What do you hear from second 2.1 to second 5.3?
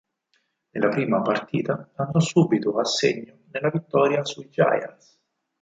subito a segno nella vittoria sui Giants.